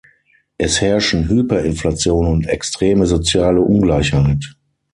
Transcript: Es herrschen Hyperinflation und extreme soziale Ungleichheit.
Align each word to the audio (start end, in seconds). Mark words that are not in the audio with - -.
Es 0.57 0.81
herrschen 0.81 1.29
Hyperinflation 1.29 2.25
und 2.25 2.47
extreme 2.47 3.05
soziale 3.05 3.61
Ungleichheit. 3.61 4.55